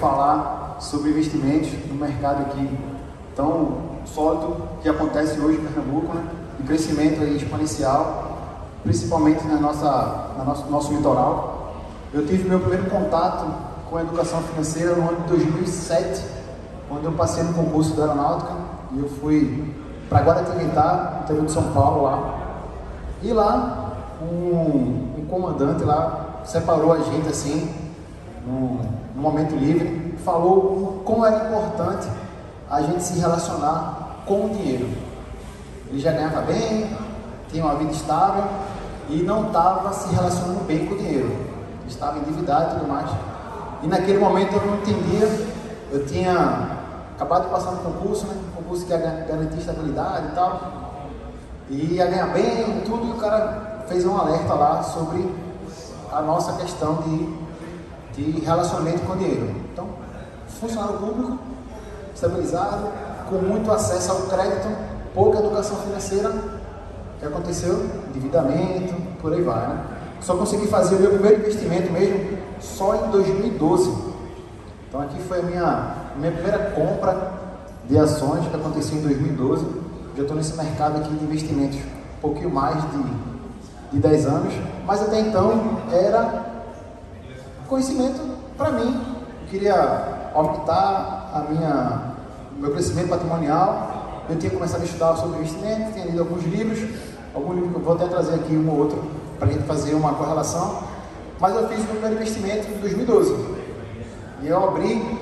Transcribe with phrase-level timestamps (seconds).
[0.00, 2.78] falar sobre investimentos no mercado aqui
[3.36, 6.24] tão sólido que acontece hoje em Pernambuco, né?
[6.58, 8.38] Um crescimento aí exponencial,
[8.82, 11.74] principalmente na nossa, na nosso, nosso litoral.
[12.12, 13.46] Eu tive meu primeiro contato
[13.88, 16.24] com a educação financeira no ano de 2007,
[16.88, 18.52] quando eu passei no concurso da aeronáutica
[18.92, 19.74] e eu fui
[20.08, 22.40] para Guaratinguetá, interior de São Paulo lá.
[23.22, 27.72] E lá, um, um comandante lá separou a gente assim,
[28.46, 28.80] num,
[29.14, 32.08] num momento livre, falou como era importante
[32.68, 34.88] a gente se relacionar com o dinheiro.
[35.88, 36.96] Ele já ganhava bem,
[37.48, 38.44] tinha uma vida estável
[39.08, 41.34] e não estava se relacionando bem com o dinheiro.
[41.88, 43.10] Estava endividado e tudo mais.
[43.82, 45.46] E naquele momento eu não entendia,
[45.90, 46.78] eu tinha
[47.16, 48.34] acabado de passar no concurso, né?
[48.54, 50.80] concurso que ia garantir estabilidade e tal
[51.70, 55.32] e ia ganhar bem, tudo, e o cara fez um alerta lá sobre
[56.12, 57.28] a nossa questão de,
[58.14, 59.50] de relacionamento com dinheiro.
[59.72, 59.88] Então,
[60.60, 61.38] funcionário público,
[62.14, 62.88] estabilizado,
[63.28, 64.68] com muito acesso ao crédito,
[65.14, 67.86] pouca educação financeira, o que aconteceu?
[68.08, 69.84] Endividamento, por aí vai, né?
[70.20, 73.90] Só consegui fazer o meu primeiro investimento mesmo só em 2012.
[74.88, 77.32] Então aqui foi a minha, minha primeira compra
[77.88, 79.64] de ações que aconteceu em 2012.
[80.16, 83.02] Já estou nesse mercado aqui de investimentos um pouquinho mais de,
[83.92, 84.54] de 10 anos,
[84.86, 86.49] mas até então era
[87.70, 88.20] conhecimento
[88.58, 89.00] para mim.
[89.42, 92.14] Eu queria aumentar a minha,
[92.58, 94.24] meu crescimento patrimonial.
[94.28, 96.80] Eu tinha começado a estudar sobre investimento, tinha lido alguns livros,
[97.34, 99.02] alguns livros que eu vou até trazer aqui um ou outro
[99.38, 100.82] para a gente fazer uma correlação.
[101.38, 103.34] Mas eu fiz o primeiro investimento em 2012.
[104.42, 105.20] E eu abri,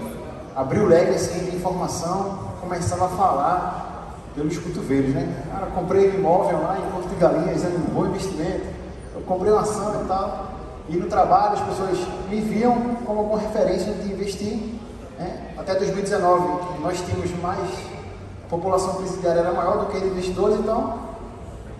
[0.56, 5.44] abri o leque assim, de informação, começava a falar pelos cotovelos, né?
[5.52, 8.66] Cara, comprei imóvel lá em Porto de Galinhas, era um bom investimento.
[9.14, 10.57] Eu comprei uma ação e tal.
[10.88, 11.98] E no trabalho as pessoas
[12.30, 12.74] me viam
[13.04, 14.56] como uma referência de investir.
[15.18, 15.52] Né?
[15.56, 17.68] Até 2019 nós tínhamos mais,
[18.44, 20.98] a população presidiária era maior do que investidores, então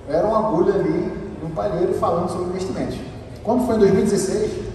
[0.08, 2.99] era uma agulha ali no palheiro falando sobre investimentos.
[3.43, 4.69] Quando foi em 2016,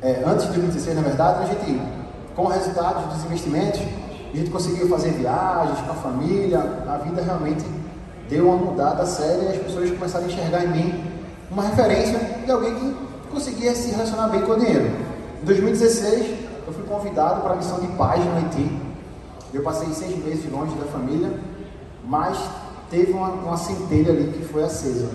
[0.00, 1.82] é, antes de 2016 na verdade, a gente,
[2.36, 3.80] com os resultados dos investimentos,
[4.32, 7.64] a gente conseguiu fazer viagens com a família, a vida realmente
[8.28, 11.07] deu uma mudada séria e as pessoas começaram a enxergar em mim
[11.50, 12.96] uma referência de alguém que
[13.30, 14.90] conseguia se relacionar bem com o dinheiro.
[15.42, 16.34] Em 2016,
[16.66, 18.70] eu fui convidado para a missão de paz no Haiti.
[19.52, 21.32] Eu passei seis meses longe da família,
[22.04, 22.38] mas
[22.90, 25.08] teve uma, uma centelha ali que foi acesa.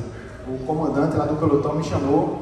[0.47, 2.39] O comandante lá do pelotão me chamou,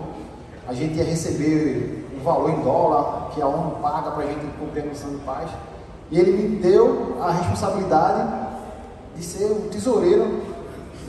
[0.67, 4.45] a gente ia receber um valor em dólar que a ONU paga para a gente
[4.57, 5.49] cumprir a missão de paz.
[6.09, 8.29] E ele me deu a responsabilidade
[9.15, 10.41] de ser o tesoureiro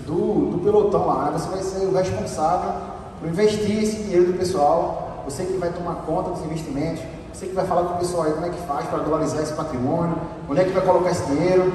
[0.07, 1.31] do, do pelotão lá.
[1.33, 2.73] Você vai ser o responsável
[3.21, 5.23] por investir esse dinheiro do pessoal.
[5.25, 7.03] Você que vai tomar conta dos investimentos.
[7.33, 9.53] Você que vai falar com o pessoal aí como é que faz para dolarizar esse
[9.53, 10.17] patrimônio.
[10.49, 11.73] Onde é que vai colocar esse dinheiro.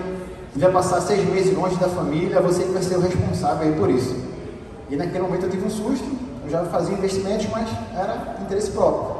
[0.55, 2.41] E vai passar seis meses longe da família.
[2.41, 4.15] Você que vai ser o responsável aí por isso.
[4.89, 6.07] E naquele momento eu tive um susto.
[6.43, 9.17] Eu já fazia investimentos, mas era interesse próprio.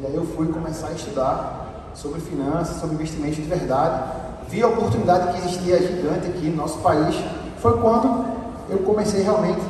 [0.00, 4.02] E aí eu fui começar a estudar sobre finanças, sobre investimentos de verdade.
[4.48, 7.16] Vi a oportunidade que existia gigante aqui no nosso país.
[7.58, 8.33] Foi quando
[8.68, 9.60] eu comecei realmente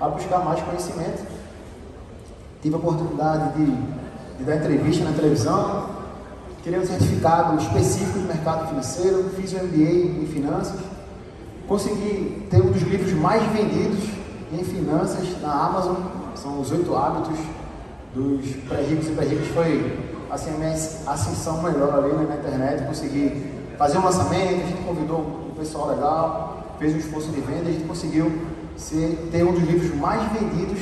[0.00, 1.24] a buscar mais conhecimento.
[2.60, 3.66] Tive a oportunidade de,
[4.38, 5.90] de dar entrevista na televisão,
[6.62, 10.78] tirei um certificado específico de mercado financeiro, fiz um MBA em finanças,
[11.66, 14.04] consegui ter um dos livros mais vendidos
[14.52, 15.96] em finanças na Amazon,
[16.34, 17.38] são os oito hábitos
[18.14, 19.98] dos pré-ricos e pré-ricos, foi
[20.30, 25.18] assim, a minha ascensão melhor ali na internet, consegui fazer um lançamento, a gente convidou
[25.50, 28.30] um pessoal legal, fez um esforço de venda, a gente conseguiu
[28.76, 30.80] ser, ter um dos livros mais vendidos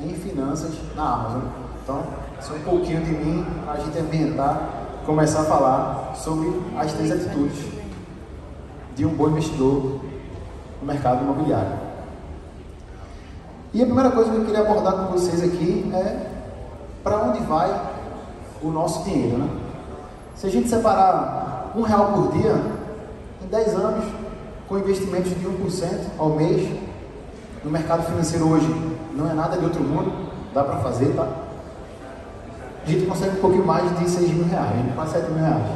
[0.00, 1.42] em finanças na Amazon.
[1.82, 2.02] Então,
[2.38, 4.60] é um pouquinho de mim para a gente ambientar,
[5.04, 7.64] começar a falar sobre as três atitudes
[8.94, 10.00] de um bom investidor
[10.80, 11.88] no mercado imobiliário.
[13.72, 16.26] E a primeira coisa que eu queria abordar com vocês aqui é
[17.02, 17.70] para onde vai
[18.62, 19.48] o nosso dinheiro, né?
[20.34, 22.54] Se a gente separar um real por dia,
[23.42, 24.04] em 10 anos,
[24.68, 26.68] com investimentos de 1% ao mês,
[27.64, 28.68] no mercado financeiro hoje
[29.14, 30.12] não é nada de outro mundo,
[30.52, 31.26] dá para fazer, tá?
[32.84, 35.66] A gente consegue um pouquinho mais de 6 mil reais, quase 7 mil reais.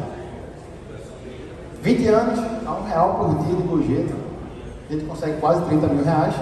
[1.82, 4.14] 20 anos, a um real por dia de gorjeta,
[4.88, 6.34] a gente consegue quase 30 mil reais.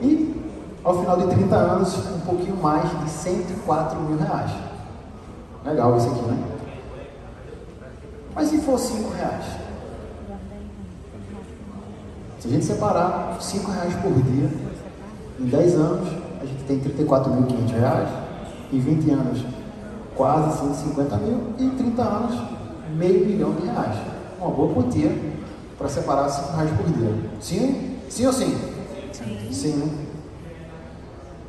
[0.00, 0.42] E
[0.84, 4.50] ao final de 30 anos, um pouquinho mais de 104 mil reais.
[5.64, 6.44] Legal isso aqui, né?
[8.34, 9.65] Mas se for 5 reais?
[12.46, 14.48] Se a gente separar 5 reais por dia,
[15.40, 16.08] em 10 anos,
[16.40, 18.08] a gente tem 34.500 reais.
[18.72, 19.44] Em 20 anos,
[20.14, 21.40] quase 150 mil.
[21.58, 22.40] E em 30 anos,
[22.96, 23.96] meio milhão de reais.
[24.40, 25.10] Uma boa quantia
[25.76, 27.30] para separar 5 reais por dia.
[27.40, 27.96] Sim?
[28.08, 28.56] Sim ou sim?
[29.12, 29.48] Sim.
[29.50, 29.88] Sim, né?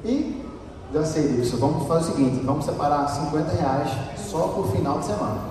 [0.03, 0.43] E
[0.91, 1.57] já sei disso.
[1.57, 5.41] Vamos fazer o seguinte: vamos separar 50 reais só por final de semana.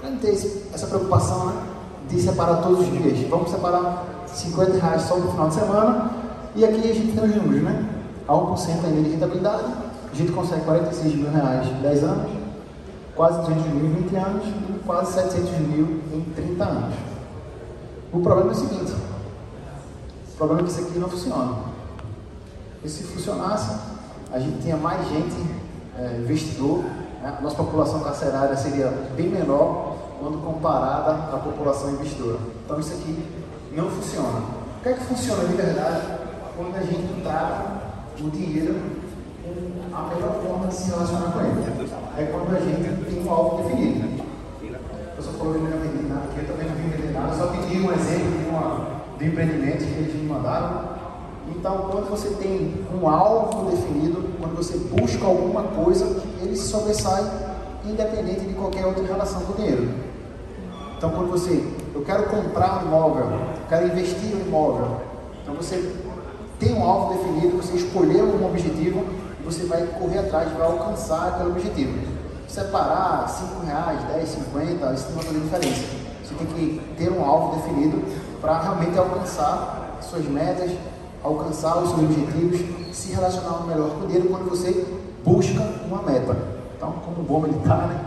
[0.00, 0.30] Para não ter
[0.72, 1.62] essa preocupação né,
[2.08, 3.28] de separar todos os dias.
[3.28, 6.10] Vamos separar 50 reais só por final de semana.
[6.54, 7.88] E aqui a gente tem os números, né?
[8.28, 9.64] A 1% ainda de rentabilidade.
[10.12, 12.30] A gente consegue 46 mil reais em 10 anos,
[13.16, 16.94] quase 300 mil em 20 anos e quase 700 mil em 30 anos.
[18.12, 21.54] O problema é o seguinte: o problema é que isso aqui não funciona.
[22.84, 23.74] E se funcionasse,
[24.30, 25.36] a gente tinha mais gente,
[25.98, 26.84] é, investidor,
[27.22, 27.38] né?
[27.40, 32.38] nossa população carcerária seria bem menor quando comparada à população investidora.
[32.64, 33.41] Então isso aqui
[33.74, 34.38] não funciona.
[34.78, 36.00] O que é que funciona de verdade
[36.56, 37.82] quando a gente trata
[38.20, 38.80] o dinheiro
[39.42, 41.82] com a melhor forma de se relacionar com ele?
[42.18, 44.22] É quando a gente tem um alvo definido.
[45.16, 47.38] Eu só falou que não ia nada, aqui eu também não vim vender nada, eu
[47.38, 48.86] só pedi um exemplo de, uma,
[49.18, 50.92] de um empreendimento que eles me mandaram.
[51.48, 57.24] Então, quando você tem um alvo definido, quando você busca alguma coisa, ele se sobressai
[57.84, 59.88] independente de qualquer outra relação com o dinheiro.
[60.96, 64.96] Então, quando você, eu quero comprar um imóvel, eu quero investir no imóvel,
[65.42, 65.94] então você
[66.58, 69.04] tem um alvo definido, você escolheu um objetivo
[69.40, 71.98] e você vai correr atrás, vai alcançar aquele objetivo.
[72.46, 75.82] Separar 5 reais, 10, 50, isso não vai fazer diferença.
[76.22, 78.02] Você tem que ter um alvo definido
[78.40, 80.70] para realmente alcançar suas metas,
[81.22, 82.60] alcançar os seus objetivos,
[82.94, 84.86] se relacionar melhor com o dinheiro quando você
[85.24, 86.36] busca uma meta.
[86.76, 88.00] Então, como bom militar, né?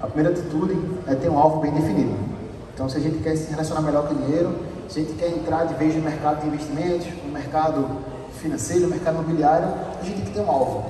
[0.00, 2.27] A primeira atitude é ter um alvo bem definido.
[2.78, 4.54] Então, se a gente quer se relacionar melhor com o dinheiro,
[4.88, 7.88] se a gente quer entrar de vez no mercado de investimentos, no mercado
[8.40, 9.66] financeiro, no mercado imobiliário,
[10.00, 10.84] a gente tem que ter um alvo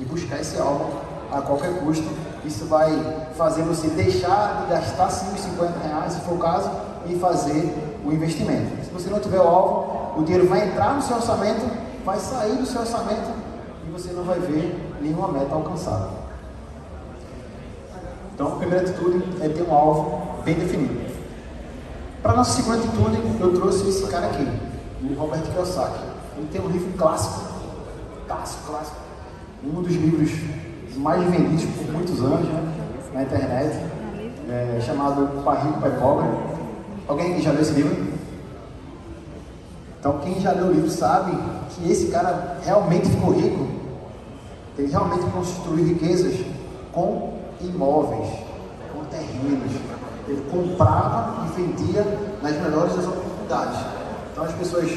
[0.00, 0.90] e buscar esse alvo
[1.30, 2.08] a qualquer custo.
[2.44, 2.90] Isso vai
[3.36, 6.68] fazer você deixar de gastar sim os 50 reais, se for o caso,
[7.06, 7.72] e fazer
[8.04, 8.84] o investimento.
[8.84, 11.64] Se você não tiver o alvo, o dinheiro vai entrar no seu orçamento,
[12.04, 13.30] vai sair do seu orçamento
[13.86, 16.08] e você não vai ver nenhuma meta alcançada.
[18.34, 21.11] Então, primeira atitude é ter um alvo bem definido.
[22.22, 24.46] Para nossa segunda atitude, eu trouxe esse cara aqui,
[25.02, 25.98] o Robert Kiyosaki.
[26.36, 27.42] Ele tem um livro clássico,
[28.28, 28.96] clássico, clássico,
[29.64, 30.30] um dos livros
[30.98, 32.72] mais vendidos por muitos anos né,
[33.12, 33.76] na internet,
[34.48, 36.28] é, chamado Pai Rico, Pai Pobre.
[37.08, 38.12] Alguém já leu esse livro?
[39.98, 41.36] Então, quem já leu o livro sabe
[41.70, 43.66] que esse cara realmente ficou rico.
[44.78, 46.46] Ele realmente construiu riquezas
[46.92, 48.28] com imóveis,
[48.92, 49.72] com terrenos.
[50.28, 52.04] Ele comprava e vendia
[52.42, 53.78] nas melhores das oportunidades.
[54.32, 54.90] Então as pessoas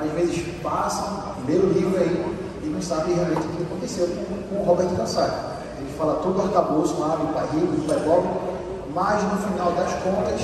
[0.00, 4.56] às vezes passam, lê o livro aí e não sabem realmente o que aconteceu com,
[4.56, 5.36] com Robert Kiyosaki.
[5.78, 8.30] Ele fala todo arcabouço lá do pai rico, do pai pobre,
[8.94, 10.40] mas no final das contas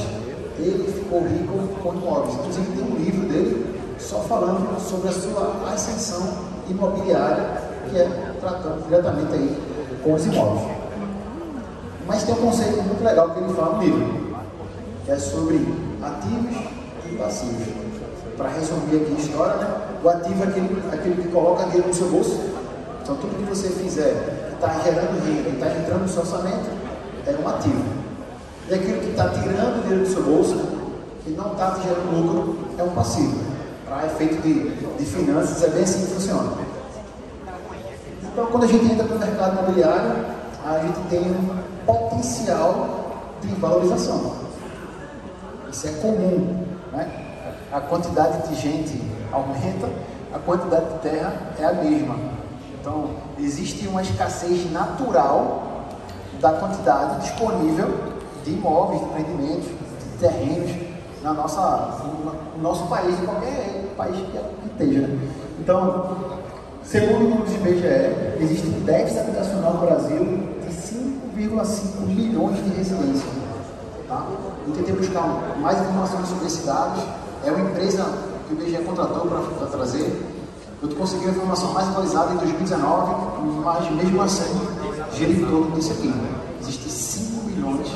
[0.59, 2.35] ele ficou rico com imóveis.
[2.35, 6.23] Inclusive tem um livro dele só falando sobre a sua ascensão
[6.69, 9.63] imobiliária, que é tratando diretamente aí
[10.03, 10.69] com os imóveis.
[12.07, 14.24] Mas tem um conceito muito legal que ele fala no livro,
[15.05, 15.57] que é sobre
[16.03, 16.57] ativos
[17.07, 17.67] e passivos.
[18.37, 19.85] Para resumir aqui a história, né?
[20.03, 22.41] o ativo é aquele, aquele que coloca dinheiro no seu bolso.
[23.03, 26.71] Então, tudo que você fizer que está gerando renda, que está entrando no seu orçamento,
[27.27, 27.85] é um ativo.
[28.69, 30.57] E aquilo que está tirando dinheiro do seu bolso,
[31.23, 33.39] que não está gerando lucro, é um passivo.
[33.87, 36.53] Para efeito de, de finanças, é bem assim que funciona.
[38.23, 40.25] Então, quando a gente entra no mercado imobiliário,
[40.65, 44.45] a gente tem um potencial de valorização.
[45.75, 46.65] Isso é comum.
[46.93, 47.11] Né?
[47.73, 49.03] A quantidade de gente
[49.33, 49.89] aumenta,
[50.33, 52.15] a quantidade de terra é a mesma.
[52.81, 55.89] Então, existe uma escassez natural
[56.41, 57.93] da quantidade disponível
[58.45, 60.71] de imóveis, de empreendimentos, de terrenos
[61.25, 61.99] na nossa,
[62.57, 65.09] no nosso país, em qualquer país que esteja.
[65.09, 65.29] né?
[65.59, 66.17] Então,
[66.85, 70.25] segundo o número do IBGE, existe um déficit habitacional no Brasil
[70.65, 73.44] de 5,5 milhões de residências.
[74.09, 74.27] Tá?
[74.67, 75.23] Eu tentei buscar
[75.61, 77.03] mais informações sobre esses dados.
[77.45, 78.05] É uma empresa
[78.47, 80.35] que o IBGE contratou para trazer.
[80.83, 83.15] Eu consegui a informação mais atualizada em 2019,
[83.65, 84.61] mas mesmo assim
[85.15, 86.13] gira em torno disso aqui.
[86.61, 87.89] Existem 5 milhões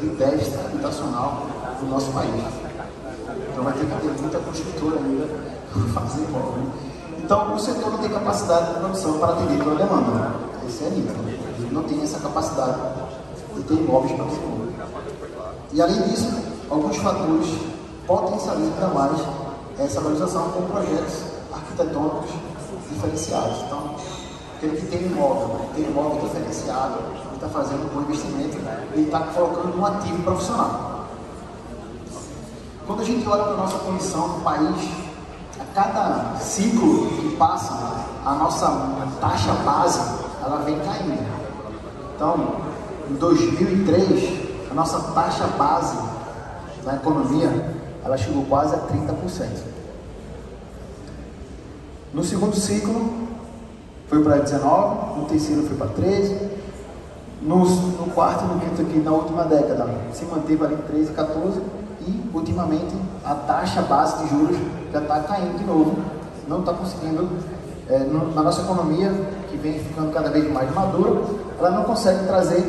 [0.00, 1.46] de déficit habitacional
[1.82, 2.44] no nosso país.
[3.52, 5.26] Então vai ter que ter muita construtora ainda
[5.72, 6.62] para fazer imóvel.
[7.18, 10.34] Então o setor não tem capacidade de produção para atender toda a demanda.
[10.68, 11.28] Esse é nítido.
[11.58, 12.78] Ele não tem essa capacidade
[13.56, 14.69] de ter imóveis para todo mundo.
[15.72, 16.28] E além disso,
[16.68, 17.46] alguns fatores
[18.06, 19.20] potencializam ainda mais
[19.78, 21.22] essa valorização com projetos
[21.52, 22.30] arquitetônicos
[22.90, 23.58] diferenciados.
[23.66, 23.94] Então,
[24.56, 26.98] aquele que tem imóvel, né, tem imóvel diferenciado,
[27.34, 28.58] está fazendo um bom investimento,
[28.92, 31.06] ele está colocando um ativo profissional.
[32.86, 34.90] Quando a gente olha para a nossa condição no país,
[35.60, 37.72] a cada ciclo que passa,
[38.26, 38.66] a nossa
[39.20, 40.00] taxa base
[40.42, 41.24] ela vem caindo.
[42.16, 42.56] Então,
[43.08, 44.39] em 2003,
[44.70, 45.96] a nossa taxa base
[46.84, 47.50] da economia
[48.04, 49.46] ela chegou quase a 30%.
[52.12, 53.28] No segundo ciclo,
[54.08, 56.36] foi para 19, no terceiro foi para 13,
[57.42, 61.12] no, no quarto e no quinto aqui, na última década, se manteve ali em 13,
[61.12, 61.60] 14
[62.06, 64.56] e, ultimamente, a taxa base de juros
[64.92, 65.96] já está caindo de novo.
[66.48, 67.28] Não está conseguindo,
[67.88, 69.10] é, no- na nossa economia,
[69.48, 71.22] que vem ficando cada vez mais madura,
[71.58, 72.64] ela não consegue trazer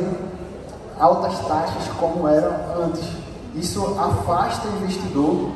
[0.98, 3.04] altas taxas como eram antes.
[3.54, 5.50] Isso afasta o investidor,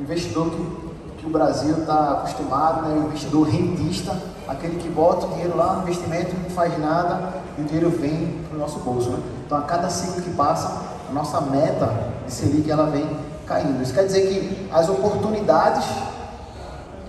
[0.00, 2.94] investidor que, que o Brasil está acostumado, né?
[2.94, 4.16] o investidor rentista,
[4.48, 8.42] aquele que bota o dinheiro lá no investimento não faz nada e o dinheiro vem
[8.48, 9.10] para o nosso bolso.
[9.10, 9.18] Né?
[9.46, 11.92] Então, a cada ciclo que passa, a nossa meta
[12.26, 13.06] de Selic ela vem
[13.46, 13.82] caindo.
[13.82, 15.84] Isso quer dizer que as oportunidades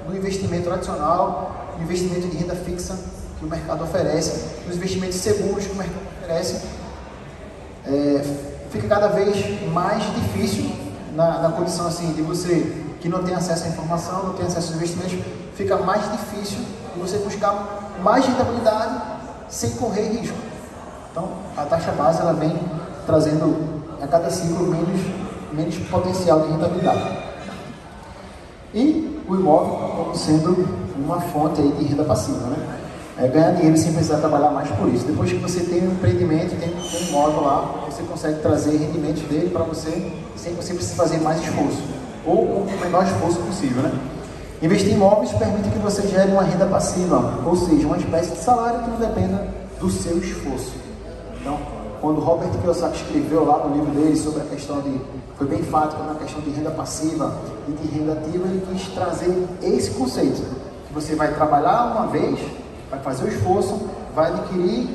[0.08, 2.98] no investimento tradicional, no investimento de renda fixa
[3.40, 6.62] que o mercado oferece, nos investimentos seguros que o mercado oferece,
[7.86, 8.24] é,
[8.70, 10.72] fica cada vez mais difícil
[11.16, 14.68] na, na condição assim de você que não tem acesso à informação, não tem acesso
[14.68, 15.20] aos investimentos,
[15.56, 16.60] fica mais difícil
[16.98, 19.02] você buscar mais rentabilidade
[19.50, 20.38] sem correr risco.
[21.12, 22.58] Então, a taxa base ela vem
[23.06, 25.02] trazendo a cada ciclo menos,
[25.52, 27.18] menos potencial de rentabilidade.
[28.74, 32.83] E o imóvel como sendo uma fonte aí de renda passiva, né?
[33.18, 35.06] É ganhar dinheiro sem precisar trabalhar mais por isso.
[35.06, 39.50] Depois que você tem um empreendimento, tem um imóvel lá, você consegue trazer rendimentos dele
[39.52, 41.84] para você sem você precisar fazer mais esforço.
[42.26, 43.92] Ou com o menor esforço possível, né?
[44.64, 48.38] Investir em imóveis permite que você gere uma renda passiva, ou seja, uma espécie de
[48.38, 49.46] salário que não dependa
[49.80, 50.72] do seu esforço.
[51.40, 51.60] Então,
[52.00, 55.00] quando Robert Kiyosaki escreveu lá no livro dele sobre a questão de,
[55.38, 57.36] foi bem enfático na questão de renda passiva
[57.68, 60.42] e de renda ativa, ele quis trazer esse conceito,
[60.88, 62.40] que você vai trabalhar uma vez,
[62.94, 64.88] vai fazer o esforço, vai adquirir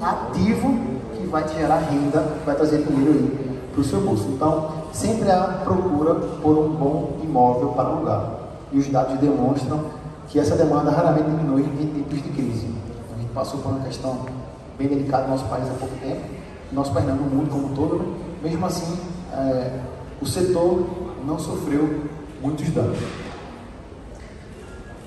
[0.00, 0.78] um ativo
[1.16, 4.28] que vai te gerar renda, vai trazer dinheiro aí para o seu bolso.
[4.28, 8.30] Então, sempre há procura por um bom imóvel para alugar.
[8.72, 9.84] E os dados demonstram
[10.28, 12.68] que essa demanda raramente diminui em tempos de crise.
[13.12, 14.26] A gente passou por uma questão
[14.78, 16.20] bem delicada no nosso país há pouco tempo,
[16.70, 18.04] no nosso país não, no mundo como um todo, né?
[18.44, 18.96] mesmo assim,
[19.32, 19.80] é,
[20.22, 20.86] o setor
[21.26, 22.04] não sofreu
[22.40, 22.98] muitos danos.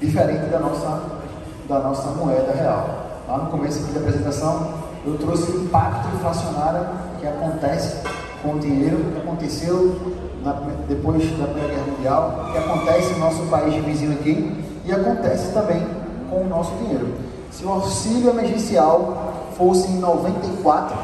[0.02, 1.23] Diferente da nossa,
[1.67, 2.89] da nossa moeda real.
[3.27, 4.67] Lá no começo da apresentação,
[5.05, 6.86] eu trouxe o impacto inflacionário
[7.20, 7.98] que acontece
[8.41, 9.96] com o dinheiro, que aconteceu
[10.43, 10.55] na-
[10.88, 15.86] depois da Primeira Guerra Mundial, que acontece no nosso país vizinho aqui e acontece também
[16.29, 17.13] com o nosso dinheiro.
[17.51, 20.96] Se o auxílio emergencial fosse em 94,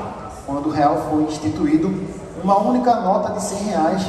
[0.45, 1.89] quando o real foi instituído,
[2.43, 4.05] uma única nota de 100 reais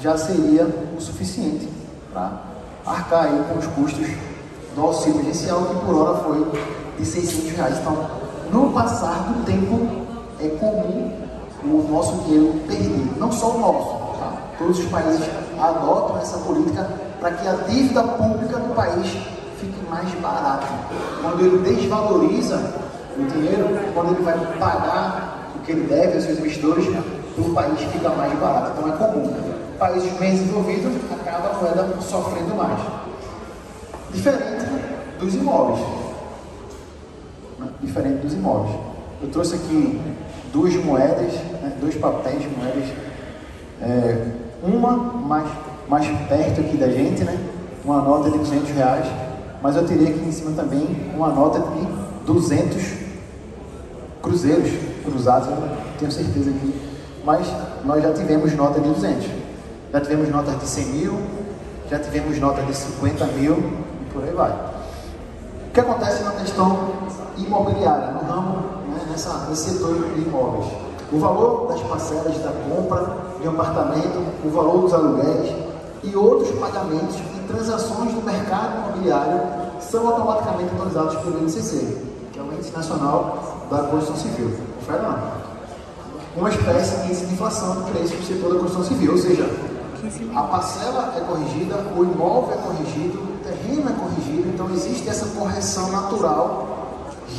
[0.00, 0.64] já seria
[0.96, 1.68] o suficiente
[2.12, 2.30] para
[2.86, 4.06] arcar aí com os custos
[4.78, 6.46] do auxílio emergencial, que por hora foi
[6.96, 7.78] de 600 reais.
[7.78, 8.06] Então,
[8.52, 10.06] no passar do tempo,
[10.40, 11.12] é comum
[11.64, 14.32] o nosso dinheiro perder, não só o nosso, tá?
[14.56, 16.88] todos os países adotam essa política
[17.20, 19.08] para que a dívida pública do país
[19.58, 20.68] fique mais barata.
[21.20, 22.62] Quando ele desvaloriza
[23.18, 26.86] o dinheiro, quando ele vai pagar o que ele deve aos seus investidores,
[27.36, 28.72] o país fica mais barato.
[28.78, 29.34] Então é comum.
[29.78, 32.78] Países menos desenvolvidos acaba a moeda sofrendo mais.
[34.12, 34.67] Diferente
[35.18, 35.80] dos imóveis.
[37.80, 38.74] Diferente dos imóveis.
[39.22, 40.00] Eu trouxe aqui
[40.52, 41.32] duas moedas,
[41.62, 41.76] né?
[41.80, 42.88] dois papéis de moedas
[43.80, 44.26] é,
[44.62, 45.48] uma mais,
[45.88, 47.38] mais perto aqui da gente, né?
[47.84, 49.06] Uma nota de 200 reais,
[49.62, 51.86] mas eu teria aqui em cima também uma nota de
[52.26, 52.82] 200
[54.20, 54.70] cruzeiros
[55.04, 56.74] cruzados, eu tenho certeza aqui,
[57.24, 57.46] mas
[57.84, 59.26] nós já tivemos nota de 200,
[59.92, 61.18] já tivemos notas de 100 mil,
[61.88, 64.77] já tivemos nota de 50 mil e por aí vai.
[65.78, 66.76] O que acontece na questão
[67.36, 68.56] imobiliária, no ramo,
[68.88, 70.66] né, nessa, nesse setor de imóveis?
[71.12, 73.06] O valor das parcelas da compra
[73.40, 75.54] de um apartamento, o valor dos aluguéis
[76.02, 79.40] e outros pagamentos e transações do mercado imobiliário
[79.80, 81.96] são automaticamente atualizados pelo INCC,
[82.32, 83.38] que é o Índice Nacional
[83.70, 84.58] da Construção Civil.
[84.80, 85.06] Confere.
[86.36, 89.48] Uma espécie de índice de inflação de preços do setor da construção civil, ou seja,
[90.34, 95.26] a parcela é corrigida, o imóvel é corrigido, o terreno é corrigido, então existe essa
[95.38, 96.68] correção natural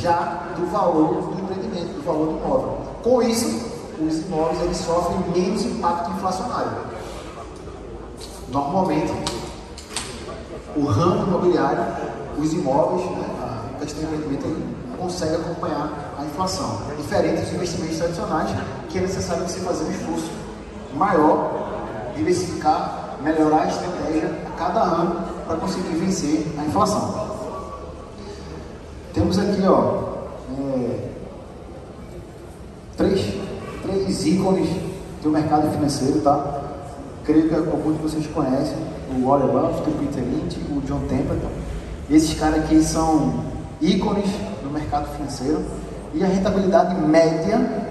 [0.00, 2.78] já do valor do empreendimento, do valor do imóvel.
[3.02, 6.72] Com isso, os imóveis eles sofrem menos impacto inflacionário.
[8.50, 9.12] Normalmente,
[10.76, 11.84] o ramo imobiliário,
[12.38, 16.82] os imóveis, né, a questão do empreendimento, ele consegue acompanhar a inflação.
[16.96, 18.50] Diferente dos investimentos tradicionais,
[18.88, 20.30] que é necessário você fazer um esforço
[20.94, 27.28] maior, diversificar, melhorar a estratégia a cada ano para conseguir vencer a inflação.
[29.12, 30.04] Temos aqui, ó,
[30.56, 31.08] é,
[32.96, 33.34] três,
[33.82, 34.68] três ícones
[35.20, 36.62] do mercado financeiro, tá?
[37.24, 38.76] Creio que alguns de vocês conhecem,
[39.12, 41.50] o Warren Buffett, o Peter Lynch, o John Templeton.
[42.08, 43.42] Esses caras aqui são
[43.80, 44.30] ícones
[44.62, 45.64] do mercado financeiro
[46.14, 47.90] e a rentabilidade média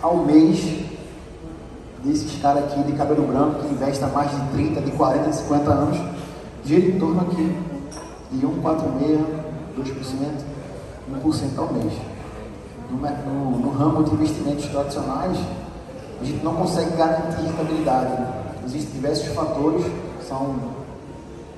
[0.00, 0.86] ao mês
[2.04, 5.36] desses caras aqui de cabelo branco que investem há mais de 30, de 40, de
[5.36, 6.19] 50 anos,
[6.64, 7.56] gira em torno aqui
[8.32, 9.24] de 1,46%,
[9.76, 9.84] 2%,
[11.22, 11.92] 1% ao mês.
[12.90, 15.38] No, no, no ramo de investimentos tradicionais,
[16.20, 18.12] a gente não consegue garantir rentabilidade.
[18.66, 19.84] Existem diversos fatores,
[20.28, 20.54] são,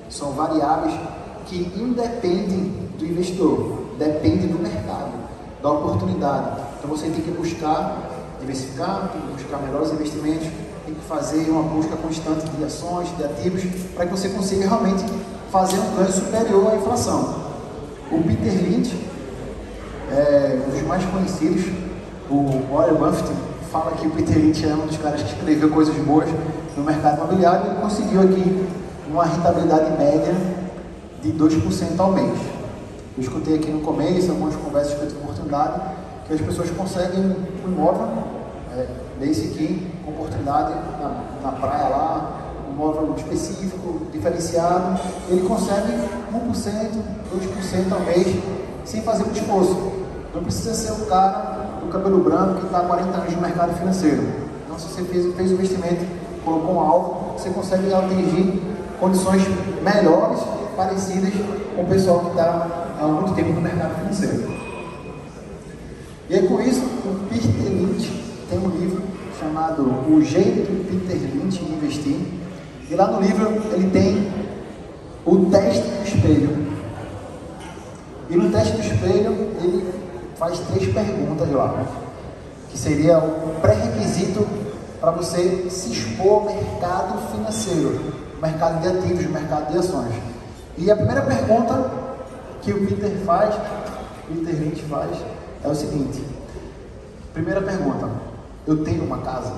[0.09, 0.93] são variáveis
[1.47, 5.11] que independem do investidor, dependem do mercado,
[5.61, 6.61] da oportunidade.
[6.77, 10.47] Então você tem que buscar diversificar, tem que buscar melhores investimentos,
[10.93, 13.63] tem que fazer uma busca constante de ações, de ativos,
[13.95, 15.03] para que você consiga realmente
[15.51, 17.35] fazer um ganho superior à inflação.
[18.11, 18.95] O Peter Lynch,
[20.11, 21.65] é, um dos mais conhecidos,
[22.29, 23.29] o Warren Buffett,
[23.71, 26.29] fala que o Peter Lynch é um dos caras que escreveu coisas boas
[26.77, 28.67] no mercado imobiliário e conseguiu aqui
[29.09, 30.35] uma rentabilidade média
[31.23, 32.39] de 2% ao mês.
[33.17, 35.81] Eu escutei aqui no começo, algumas conversas que eu tive oportunidade,
[36.27, 38.09] que as pessoas conseguem um imóvel
[38.75, 38.87] é,
[39.19, 44.99] desse aqui, oportunidade na, na praia lá, um imóvel específico, diferenciado,
[45.29, 45.91] ele consegue
[46.33, 48.35] 1%, 2% ao mês,
[48.85, 49.91] sem fazer muito esforço.
[50.33, 53.77] Não precisa ser o cara do cabelo branco que está há 40 anos no mercado
[53.77, 54.23] financeiro.
[54.65, 56.05] Então, se você fez, fez o investimento,
[56.43, 58.61] colocou um alvo, você consegue atingir
[58.99, 59.43] condições
[59.83, 60.39] melhores,
[60.75, 61.33] parecidas
[61.75, 62.67] com o pessoal que está
[62.99, 64.51] há muito tempo no mercado financeiro.
[66.29, 69.12] E aí, com isso, o Peter Lynch tem um livro
[69.43, 72.17] chamado O Jeito Peter Lynch de Investir.
[72.89, 74.31] E lá no livro ele tem
[75.25, 76.73] o teste do espelho.
[78.29, 79.93] E no teste do espelho ele
[80.37, 81.85] faz três perguntas lá,
[82.69, 84.45] que seria o pré-requisito
[84.99, 90.13] para você se expor ao mercado financeiro, mercado de ativos, mercado de ações.
[90.77, 91.91] E a primeira pergunta
[92.61, 93.53] que o Peter faz,
[94.27, 95.17] Peter Lynch faz,
[95.63, 96.23] é o seguinte:
[97.33, 98.09] primeira pergunta,
[98.65, 99.53] eu tenho uma casa?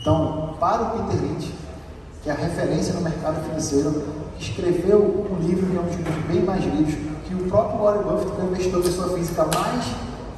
[0.00, 1.54] Então, para o Peter Lynch,
[2.22, 4.02] que é a referência no mercado financeiro,
[4.38, 6.94] escreveu um livro que é um dos livros bem mais lidos,
[7.26, 9.84] que o próprio Warren Buffett, que é o investidor de pessoa física mais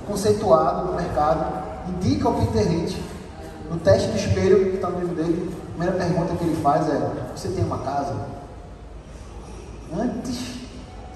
[0.07, 3.01] conceituado no mercado, indica ao Peter Lynch,
[3.71, 6.89] no teste de espelho que está no livro dele, a primeira pergunta que ele faz
[6.89, 8.15] é: Você tem uma casa?
[9.97, 10.57] Antes,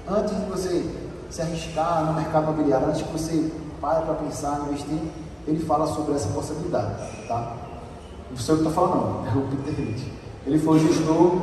[0.09, 0.85] antes de você
[1.29, 4.99] se arriscar no mercado imobiliário, antes que você pare para pensar, investir,
[5.47, 7.55] ele fala sobre essa possibilidade, tá?
[8.29, 10.11] Não sou eu que estou falando, não, é o Peter Lynch.
[10.45, 11.37] Ele foi gestor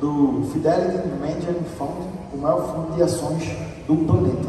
[0.00, 3.44] do Fidelity Management Fund, o maior fundo de ações
[3.86, 4.48] do planeta.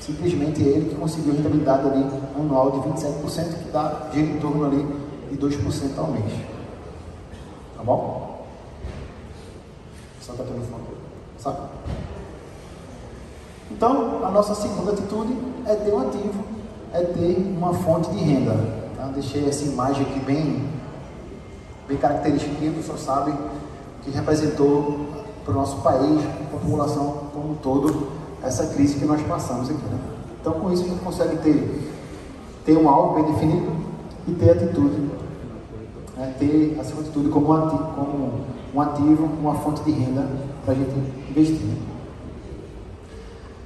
[0.00, 2.04] Simplesmente ele que conseguiu rentabilidade ali
[2.36, 4.86] anual de 27%, que dá gira em torno ali
[5.30, 6.32] de 2% ao mês.
[7.76, 8.46] Tá bom?
[10.20, 10.84] Só tá telefone.
[11.38, 11.58] Sabe?
[13.74, 16.44] Então, a nossa segunda atitude é ter um ativo,
[16.92, 18.54] é ter uma fonte de renda.
[18.96, 19.06] Tá?
[19.06, 20.68] Deixei essa imagem aqui bem,
[21.88, 23.34] bem característica aqui, o pessoal sabe
[24.02, 25.06] que representou
[25.44, 28.08] para o nosso país, para a população como um todo,
[28.42, 29.82] essa crise que nós passamos aqui.
[29.82, 29.98] Né?
[30.40, 31.90] Então, com isso, a gente consegue ter,
[32.64, 33.72] ter um alvo bem definido
[34.28, 35.10] e ter atitude,
[36.16, 36.34] né?
[36.38, 38.40] ter, acima de tudo, como um ativo, como
[38.74, 40.28] um ativo uma fonte de renda
[40.64, 40.92] para a gente
[41.30, 41.91] investir.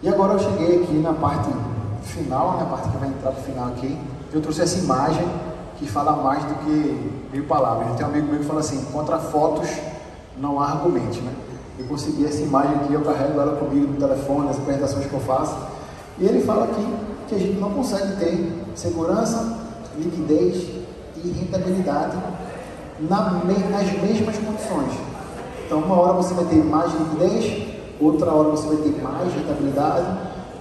[0.03, 1.51] E agora eu cheguei aqui na parte
[2.03, 3.99] final, na parte que vai entrar para o final aqui,
[4.33, 5.27] eu trouxe essa imagem
[5.79, 7.97] que fala mais do que mil palavras.
[7.97, 9.69] Tem um amigo meu que fala assim, contra fotos
[10.39, 11.33] não há argumentos, né?
[11.79, 15.21] Eu consegui essa imagem aqui, eu carrego ela comigo no telefone, as apresentações que eu
[15.21, 15.57] faço,
[16.19, 16.87] e ele fala aqui
[17.29, 19.59] que a gente não consegue ter segurança,
[19.99, 20.69] liquidez
[21.17, 22.17] e rentabilidade
[23.01, 24.93] nas mesmas condições.
[25.67, 30.07] Então, uma hora você vai ter mais liquidez, outra hora você vai ter mais rentabilidade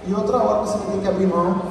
[0.06, 1.62] e outra hora você vai ter que abrir mão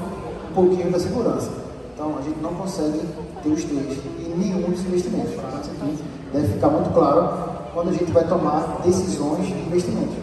[0.49, 1.49] um pouquinho da segurança.
[1.93, 3.01] Então, a gente não consegue
[3.41, 5.31] ter os três em nenhum dos investimentos.
[5.31, 7.29] Isso aqui deve ficar muito claro
[7.73, 10.13] quando a gente vai tomar decisões de investimento.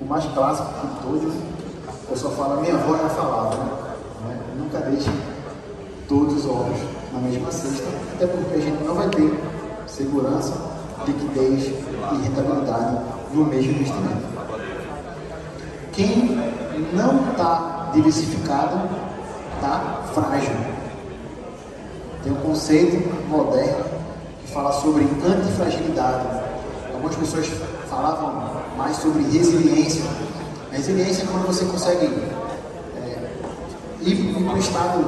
[0.00, 1.34] O mais clássico de todos,
[2.08, 3.70] eu só falo, minha avó já falava, né?
[4.24, 4.40] Né?
[4.56, 5.10] Nunca deixe
[6.08, 6.78] todos os ovos
[7.12, 9.38] na mesma cesta, até porque a gente não vai ter
[9.86, 10.54] segurança,
[11.06, 12.98] liquidez e rentabilidade
[13.32, 14.26] no mesmo investimento.
[15.92, 16.38] Quem
[16.92, 18.88] não está diversificado
[19.56, 20.54] está frágil.
[22.22, 23.84] Tem um conceito moderno
[24.40, 26.26] que fala sobre antifragilidade.
[26.92, 27.50] Algumas pessoas
[27.88, 30.04] falavam mais sobre resiliência.
[30.72, 32.06] A resiliência é quando você consegue
[32.96, 33.30] é,
[34.02, 35.04] ir para um estado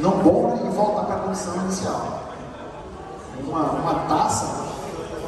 [0.00, 2.32] não bom e voltar para a condição inicial.
[3.46, 4.46] Uma, uma taça,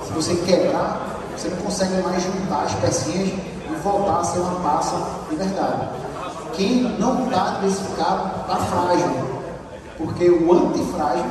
[0.06, 1.07] se você quebrar,
[1.38, 4.96] você não consegue mais juntar as pecinhas e voltar a ser uma taça
[5.30, 5.88] de verdade.
[6.54, 9.10] Quem não está diversificado está frágil,
[9.96, 11.24] porque o antifrágil,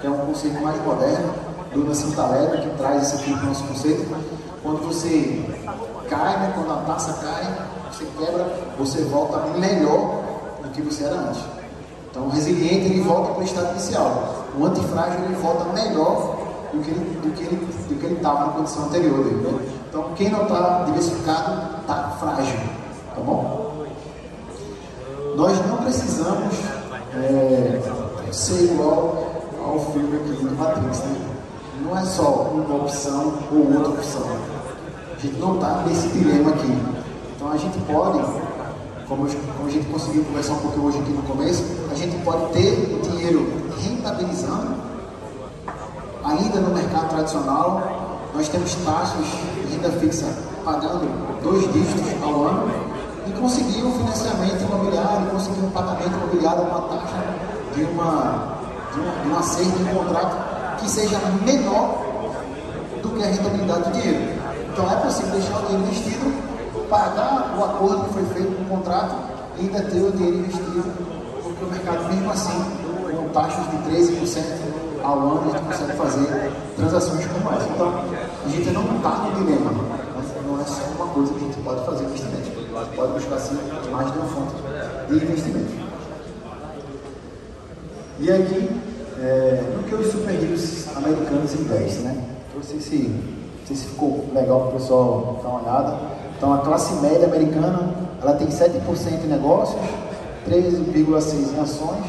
[0.00, 1.34] que é um conceito mais moderno,
[1.72, 4.06] do Nassim Taleb, que traz esse aqui para o nosso conceito,
[4.62, 5.44] quando você
[6.08, 7.44] cai, né, quando a taça cai,
[7.90, 8.46] você quebra,
[8.78, 10.22] você volta melhor
[10.62, 11.42] do que você era antes.
[12.10, 14.46] Então, o resiliente ele volta para o estado inicial.
[14.58, 16.37] O antifrágil ele volta melhor
[16.72, 19.36] do que ele do que ele do que ele estava na condição anterior dele.
[19.36, 19.58] Né?
[19.88, 22.58] Então, quem não está diversificado está frágil,
[23.14, 23.86] tá bom?
[25.36, 26.54] Nós não precisamos
[27.14, 27.80] é,
[28.32, 29.28] ser igual
[29.64, 31.16] ao filme aqui do Matrix, né?
[31.84, 34.26] Não é só uma opção ou outra opção.
[35.16, 36.76] A gente não está nesse dilema aqui.
[37.36, 38.18] Então a gente pode,
[39.08, 42.52] como, como a gente conseguiu conversar um pouquinho hoje aqui no começo, a gente pode
[42.52, 43.46] ter o dinheiro
[43.80, 44.74] rentabilizando,
[46.38, 47.82] ainda no mercado tradicional,
[48.34, 50.26] nós temos taxas de renda fixa
[50.64, 51.08] pagando
[51.42, 52.70] dois dígitos ao ano
[53.26, 57.24] e conseguir um financiamento imobiliário, conseguir um pagamento imobiliário, uma taxa
[57.74, 58.58] de uma
[58.94, 62.04] de um, um acerto de um contrato que seja menor
[63.02, 64.38] do que a rentabilidade do dinheiro.
[64.72, 69.16] Então é possível deixar o dinheiro investido, pagar o acordo que foi feito no contrato
[69.58, 70.84] e ainda ter o dinheiro investido,
[71.42, 72.64] porque o mercado mesmo assim,
[73.10, 74.67] com taxas de 13%
[75.08, 77.68] ao ano, a gente consegue fazer transações como essa.
[77.68, 77.88] Então,
[78.44, 79.70] a gente não está no dilema,
[80.14, 82.36] mas não é só uma coisa que a gente pode fazer investimento.
[82.76, 83.58] A gente pode buscar sim
[83.90, 84.54] mais de uma fonte
[85.08, 85.88] de investimento.
[88.20, 88.70] E aqui,
[89.20, 92.24] é, no que os super ricos americanos investem, né?
[92.54, 95.96] Não sei se, não sei se ficou legal para o pessoal dar uma olhada.
[96.36, 99.80] Então, a classe média americana, ela tem 7% em negócios,
[100.48, 102.04] 13,6% em ações,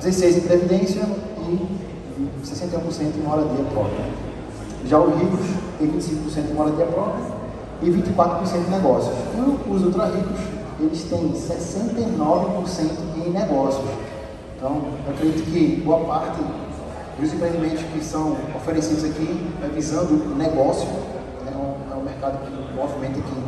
[0.00, 1.02] 16% em previdência
[1.48, 4.04] e 61% em moradia própria.
[4.86, 5.40] Já os ricos
[5.78, 7.24] têm 25% em moradia própria
[7.82, 9.14] e 24% em negócios.
[9.34, 10.40] E os ultra ricos,
[10.80, 13.90] eles têm 69% em negócios.
[14.56, 16.40] Então, eu acredito que boa parte
[17.18, 20.88] dos empreendimentos que são oferecidos aqui é visando negócio,
[21.44, 21.52] né?
[21.52, 23.42] é, um, é um mercado que movimenta aqui.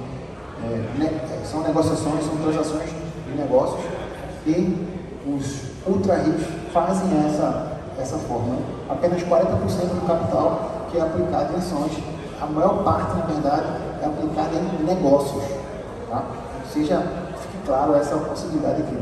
[0.65, 1.45] É, né?
[1.45, 3.81] São negociações, são transações de negócios
[4.47, 4.77] e
[5.27, 7.68] os ultra ricos fazem essa,
[7.99, 8.57] essa forma.
[8.89, 11.93] Apenas 40% do capital que é aplicado em ações.
[12.41, 13.67] A maior parte, na verdade,
[14.01, 15.43] é aplicada em negócios.
[16.09, 16.25] Tá?
[16.73, 17.03] Seja,
[17.41, 18.99] fique claro essa possibilidade aqui.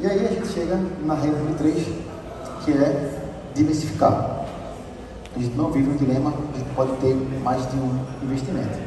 [0.00, 1.86] E aí a gente chega na regra número 3,
[2.64, 3.20] que é
[3.54, 4.46] diversificar.
[5.34, 8.78] A gente não vive um dilema, a gente pode ter mais de um investimento.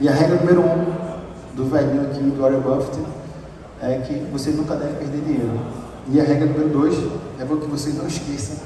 [0.00, 2.98] E a regra número 1 do velhinho aqui, do Warren Buffett,
[3.80, 5.85] é que você nunca deve perder dinheiro.
[6.08, 6.94] E a regra número 2
[7.40, 8.62] é que você não esqueça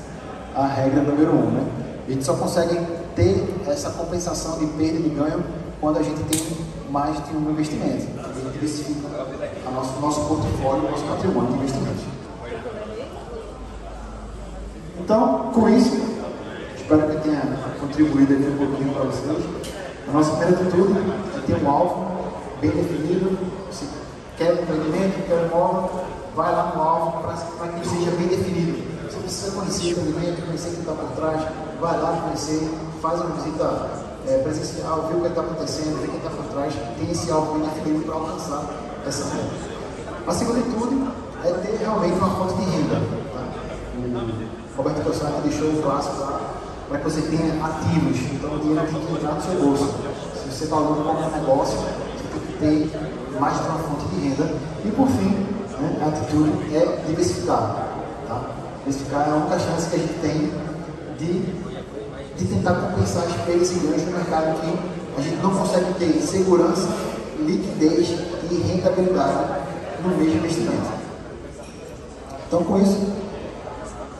[0.54, 1.36] a regra número 1.
[1.36, 1.66] Um, né?
[2.06, 2.78] A gente só consegue
[3.16, 5.42] ter essa compensação de perda e de ganho
[5.80, 6.40] quando a gente tem
[6.90, 8.06] mais de um investimento.
[8.18, 9.08] A gente diversifica
[9.66, 12.04] o nosso, nosso portfólio, nosso patrimônio de investimentos.
[14.98, 15.96] Então, com isso,
[16.76, 17.40] espero que tenha
[17.80, 19.44] contribuído aqui um pouquinho para vocês.
[20.08, 22.06] A nossa primeira atitude é ter um alvo
[22.60, 23.49] bem definido.
[24.40, 26.00] Quer um empreendimento, quer um imóvel,
[26.34, 28.80] vai lá no alvo para que ele seja bem definido.
[29.04, 31.42] Você precisa conhecer esse experimento, conhecer quem está por trás,
[31.78, 32.70] vai lá conhecer,
[33.02, 33.90] faz uma visita
[34.26, 37.58] é, presencial, vê o que está acontecendo, vê quem está por trás, tem esse alvo
[37.58, 38.64] bem definido para alcançar
[39.06, 39.50] essa meta.
[40.26, 41.06] A segunda atitude
[41.44, 42.94] é ter realmente uma fonte de renda.
[43.34, 43.44] Tá?
[44.72, 46.40] O Roberto Cossati deixou o clássico lá
[46.88, 49.94] para que você tenha ativos, então o dinheiro tem que entrar no seu bolso.
[50.34, 53.09] Se você está olhando para um negócio, você tem que ter
[53.40, 54.54] mais de uma fonte de renda.
[54.84, 55.30] E por fim,
[55.80, 57.88] né, a atitude é diversificar.
[58.28, 58.40] Tá?
[58.80, 60.52] Diversificar é a única chance que a gente tem
[61.18, 61.40] de,
[62.36, 66.20] de tentar compensar as perdas e ganhos no mercado que a gente não consegue ter
[66.20, 66.88] segurança,
[67.40, 68.14] liquidez
[68.50, 69.60] e rentabilidade
[70.02, 71.00] no mesmo investimento.
[72.46, 73.12] Então, com isso,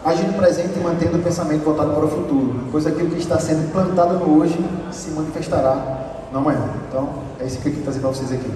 [0.05, 3.71] agindo presente e mantendo o pensamento voltado para o futuro, pois aquilo que está sendo
[3.73, 4.59] plantado no hoje
[4.93, 6.69] se manifestará no amanhã.
[6.89, 8.51] Então, é isso que eu queria trazer para vocês aqui.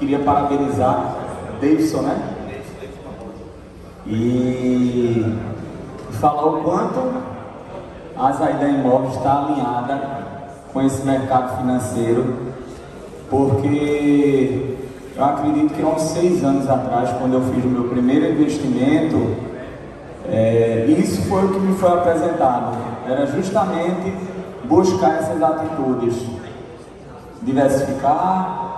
[0.00, 1.14] Queria parabenizar
[1.60, 2.18] Davidson, né?
[4.06, 5.36] E
[6.12, 7.22] falar o quanto
[8.16, 10.00] a Zaida Imóveis está alinhada
[10.72, 12.34] com esse mercado financeiro,
[13.28, 14.78] porque
[15.14, 19.36] eu acredito que há uns seis anos atrás, quando eu fiz o meu primeiro investimento,
[20.26, 22.74] é, isso foi o que me foi apresentado.
[23.06, 24.14] Era justamente
[24.64, 26.24] buscar essas atitudes,
[27.42, 28.69] diversificar,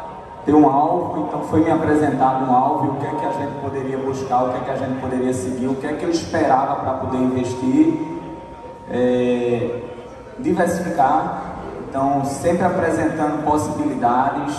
[0.44, 1.26] ter um alvo.
[1.26, 4.50] Então foi me apresentado um alvo, o que é que a gente poderia buscar, o
[4.50, 7.18] que é que a gente poderia seguir, o que é que eu esperava para poder
[7.18, 8.00] investir,
[8.90, 9.82] é,
[10.38, 11.52] diversificar.
[11.88, 14.56] Então sempre apresentando possibilidades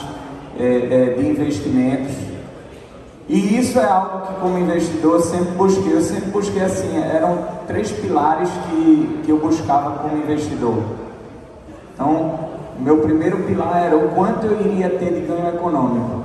[0.60, 2.16] é, é, de investimentos.
[3.28, 7.40] E isso é algo que como investidor eu sempre busquei, eu sempre busquei assim, eram
[7.66, 10.84] três pilares que, que eu buscava como investidor.
[11.94, 16.24] Então, meu primeiro pilar era o quanto eu iria ter de ganho econômico.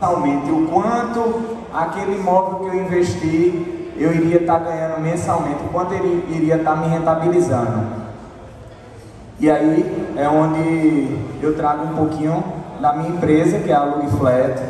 [0.00, 1.40] Mensalmente, o quanto
[1.72, 6.76] aquele imóvel que eu investi, eu iria estar ganhando mensalmente, o quanto ele iria estar
[6.76, 8.02] me rentabilizando.
[9.38, 12.42] E aí é onde eu trago um pouquinho
[12.80, 14.60] da minha empresa, que é a Lugflat.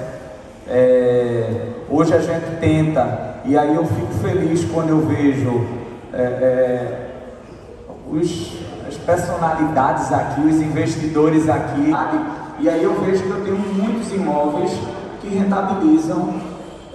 [0.68, 5.66] É, hoje a gente tenta, e aí eu fico feliz quando eu vejo
[6.12, 7.10] é, é,
[8.10, 8.61] os,
[9.04, 12.18] personalidades aqui, os investidores aqui, sabe?
[12.60, 14.70] e aí eu vejo que eu tenho muitos imóveis
[15.20, 16.40] que rentabilizam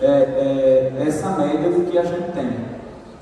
[0.02, 2.58] é, é, essa média do que a gente tem.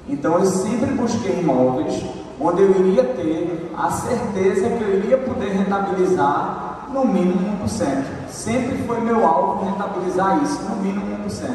[0.08, 2.04] Então eu sempre busquei imóveis
[2.40, 8.04] onde eu iria ter a certeza que eu iria poder rentabilizar no mínimo 1%.
[8.30, 11.50] Sempre foi meu alvo rentabilizar isso, no mínimo 1%.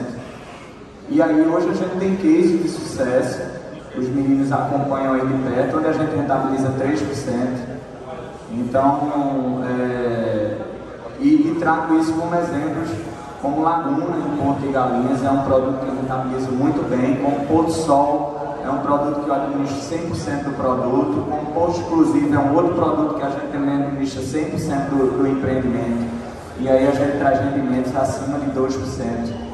[1.09, 3.41] E aí hoje a gente tem case de sucesso,
[3.97, 7.81] os meninos acompanham aí de perto, onde a gente rentabiliza 3%.
[8.53, 10.57] Então, é,
[11.21, 12.89] e, e trago isso como exemplos,
[13.43, 17.47] como Laguna, em Ponte de Galinhas, é um produto que eu rentabilizo muito bem, como
[17.47, 22.39] Porto Sol, é um produto que eu administro 100% do produto, como Porto Exclusivo, é
[22.39, 26.11] um outro produto que a gente também administra 100% do, do empreendimento.
[26.59, 29.50] E aí a gente traz rendimentos acima de 2%.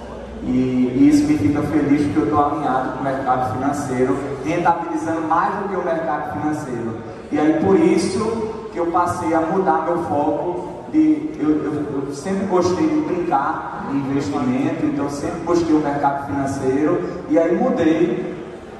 [0.46, 5.54] E, isso me fica feliz porque eu estou alinhado com o mercado financeiro, rentabilizando mais
[5.56, 6.96] do que o mercado financeiro.
[7.32, 11.30] E aí por isso que eu passei a mudar meu foco de.
[11.38, 17.02] Eu, eu, eu sempre gostei de brincar de investimento, então sempre busquei o mercado financeiro
[17.28, 18.34] e aí mudei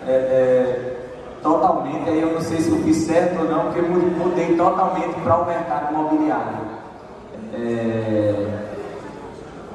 [0.07, 0.96] é, é,
[1.42, 2.09] totalmente.
[2.09, 5.46] Aí eu não sei se eu fiz certo ou não, porque mudei totalmente para o
[5.46, 6.76] mercado imobiliário.
[7.52, 8.65] É,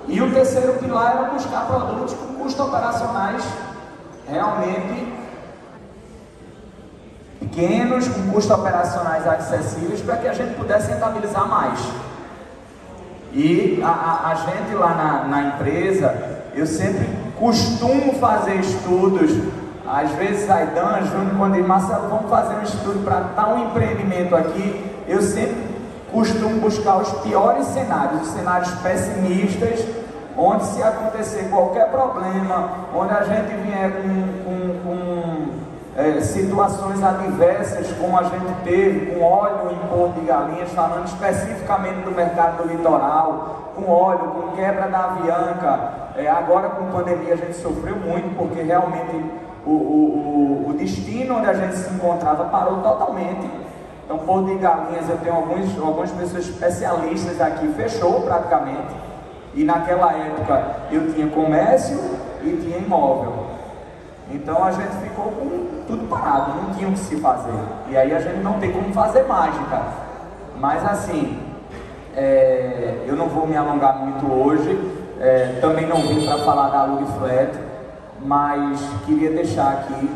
[0.07, 3.43] e o terceiro pilar era buscar produtos com custos operacionais
[4.27, 5.21] realmente
[7.39, 11.79] pequenos, com custos operacionais acessíveis, para que a gente pudesse rentabilizar mais.
[13.33, 16.13] E a, a, a gente lá na, na, empresa,
[16.53, 17.07] eu sempre
[17.39, 19.31] costumo fazer estudos,
[19.87, 24.85] às vezes Aidan, Júnior, quando ele, Marcelo, vamos fazer um estudo para tal empreendimento aqui,
[25.07, 25.70] eu sempre
[26.11, 29.85] costumo buscar os piores cenários, os cenários pessimistas,
[30.37, 35.21] onde se acontecer qualquer problema, onde a gente vier com, com, com
[35.97, 42.01] é, situações adversas, como a gente teve com óleo em Porto de Galinhas, falando especificamente
[42.03, 45.79] do mercado do litoral, com óleo, com quebra da avianca,
[46.15, 49.23] é, agora com pandemia a gente sofreu muito, porque realmente
[49.65, 53.60] o, o, o, o destino onde a gente se encontrava parou totalmente.
[54.11, 58.93] Então, Porto de Galinhas, eu tenho alguns, algumas pessoas especialistas aqui, fechou praticamente.
[59.55, 61.97] E naquela época eu tinha comércio
[62.43, 63.31] e tinha imóvel.
[64.29, 67.53] Então a gente ficou com tudo parado, não tinha o que se fazer.
[67.87, 69.81] E aí a gente não tem como fazer mágica.
[70.59, 71.39] Mas assim,
[72.13, 74.77] é, eu não vou me alongar muito hoje.
[75.21, 77.57] É, também não vim para falar da Lug Flat,
[78.19, 80.09] mas queria deixar aqui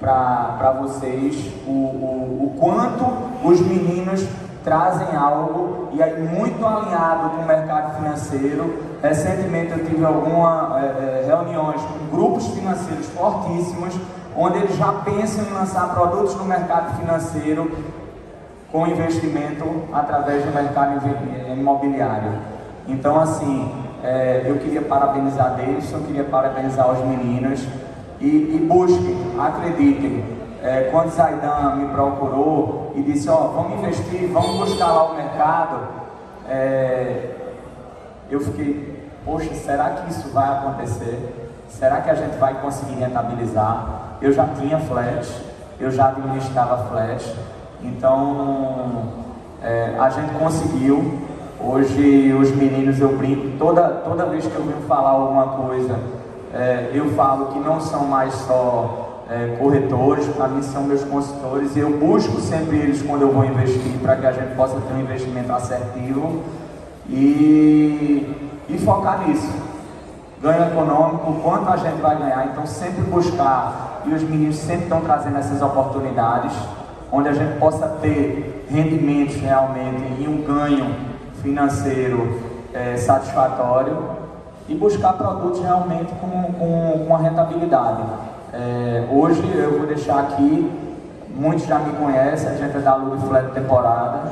[0.00, 4.26] para vocês o, o, o quanto os meninos
[4.64, 8.82] trazem algo e aí muito alinhado com o mercado financeiro.
[9.02, 13.94] Recentemente eu tive algumas é, reuniões com grupos financeiros fortíssimos,
[14.34, 17.70] onde eles já pensam em lançar produtos no mercado financeiro
[18.72, 21.00] com investimento através do mercado
[21.52, 22.32] imobiliário.
[22.88, 23.70] Então, assim,
[24.02, 25.56] é, eu queria parabenizar
[25.92, 27.64] eu queria parabenizar os meninos
[28.20, 30.24] e, e busquem, acreditem.
[30.64, 35.76] É, quando Zaidan me procurou e disse, ó, vamos investir, vamos buscar lá o mercado,
[36.48, 37.32] é,
[38.30, 41.52] eu fiquei, poxa, será que isso vai acontecer?
[41.68, 44.16] Será que a gente vai conseguir rentabilizar?
[44.22, 45.38] Eu já tinha flash,
[45.78, 47.34] eu já administrava flash,
[47.82, 49.02] então
[49.62, 51.24] é, a gente conseguiu.
[51.60, 55.98] Hoje os meninos eu brinco, toda, toda vez que eu venho falar alguma coisa,
[56.54, 61.74] é, eu falo que não são mais só é, corretores, para mim são meus consultores
[61.76, 64.92] e eu busco sempre eles quando eu vou investir para que a gente possa ter
[64.92, 66.42] um investimento assertivo
[67.08, 69.50] e, e focar nisso.
[70.42, 75.00] Ganho econômico, quanto a gente vai ganhar, então sempre buscar, e os meninos sempre estão
[75.00, 76.52] trazendo essas oportunidades,
[77.10, 80.94] onde a gente possa ter rendimentos realmente e um ganho
[81.40, 82.40] financeiro
[82.74, 83.96] é, satisfatório
[84.68, 88.02] e buscar produtos realmente com, com, com a rentabilidade.
[88.56, 90.70] É, hoje eu vou deixar aqui,
[91.34, 94.30] muitos já me conhecem, a gente é da Lube Flat temporada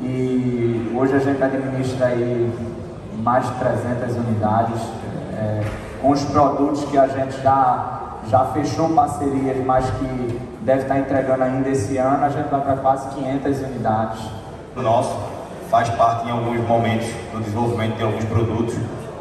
[0.00, 2.50] e hoje a gente administra aí
[3.18, 4.80] mais de 300 unidades
[5.36, 5.62] é,
[6.00, 11.44] com os produtos que a gente já, já fechou parcerias, mas que deve estar entregando
[11.44, 14.22] ainda esse ano, a gente vai para quase 500 unidades.
[14.74, 15.14] O nosso
[15.70, 18.74] faz parte em alguns momentos do desenvolvimento de alguns produtos,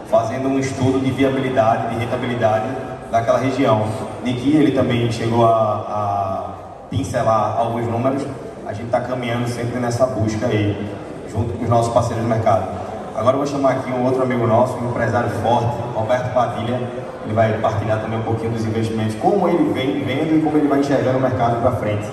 [0.10, 3.86] fazendo um estudo de viabilidade, de rentabilidade daquela região,
[4.24, 6.54] que ele também chegou a, a
[6.90, 8.24] pincelar alguns números,
[8.66, 10.88] a gente está caminhando sempre nessa busca aí,
[11.32, 12.68] junto com os nossos parceiros do mercado.
[13.16, 16.80] Agora eu vou chamar aqui um outro amigo nosso, um empresário forte, Roberto Padilha,
[17.26, 20.68] ele vai partilhar também um pouquinho dos investimentos, como ele vem vendo e como ele
[20.68, 22.08] vai enxergando o mercado para frente.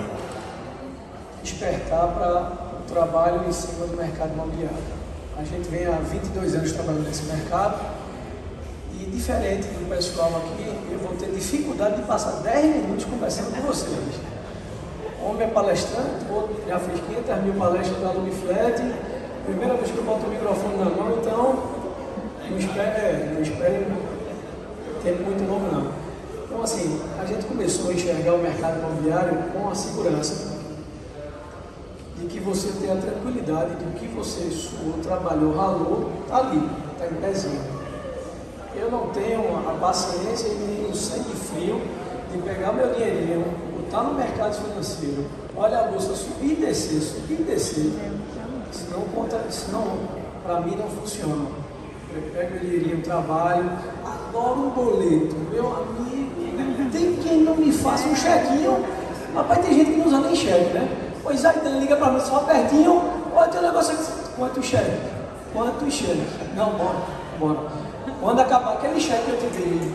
[1.43, 4.97] despertar para o trabalho em cima do mercado imobiliário.
[5.39, 7.79] A gente vem há 22 anos trabalhando nesse mercado
[9.07, 13.61] e diferente do pessoal aqui, eu vou ter dificuldade de passar 10 minutos conversando com
[13.67, 13.93] vocês.
[15.23, 18.81] Homem é palestrante, outro já fez 500 mil palestras da Lumiflet,
[19.45, 21.77] primeira vez que eu boto o microfone na mão, então
[22.49, 23.87] não espere, não espere
[25.03, 25.91] tempo muito longo não.
[26.43, 30.57] Então assim, a gente começou a enxergar o mercado imobiliário com a segurança
[32.17, 37.05] de que você tenha a tranquilidade de que você suou, trabalhou, ralou, está ali, está
[37.05, 37.76] em pezinho.
[38.75, 41.81] Eu não tenho a paciência e nem o sangue frio
[42.31, 43.45] de pegar meu dinheirinho,
[43.75, 47.91] botar no mercado financeiro, olha a bolsa subir e descer, subir e descer.
[48.71, 49.83] Senão, conta, senão
[50.43, 51.47] para mim não funciona.
[52.13, 53.69] Eu pego meu dinheirinho, trabalho,
[54.05, 56.27] adoro um boleto, meu amigo,
[56.91, 58.85] tem quem não me faça um chequinho.
[59.33, 61.13] Rapaz, tem gente que não usa nem cheque, né?
[61.23, 63.01] Pois aí, então liga para mim só pertinho,
[63.35, 64.11] olha teu negócio aqui.
[64.35, 64.97] Quanto cheque?
[65.53, 66.25] Quanto cheque?
[66.55, 66.97] Não, bora,
[67.39, 67.86] bora.
[68.21, 69.91] Quando acabar aquele cheque que eu te dei,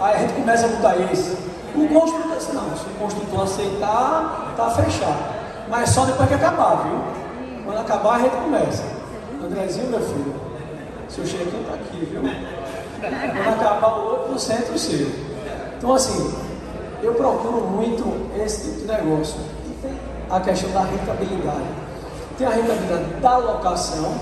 [0.00, 1.36] aí a gente começa a botar esse.
[1.74, 5.38] O construtor disse, não, se o construtor aceitar, tá fechado.
[5.68, 6.98] Mas só depois que acabar, viu?
[7.64, 8.82] Quando acabar a gente começa.
[9.44, 10.34] Andrezinho, meu filho,
[11.08, 12.22] seu chequinho tá aqui, viu?
[12.22, 15.08] Quando acabar o outro, no centro seu.
[15.76, 16.34] Então assim,
[17.02, 18.04] eu procuro muito
[18.42, 19.38] esse tipo de negócio.
[20.30, 21.66] A questão da rentabilidade.
[22.36, 24.14] Tem a rentabilidade da locação